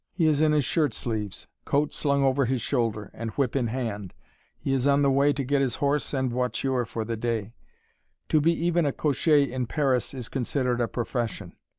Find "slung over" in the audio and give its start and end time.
1.93-2.45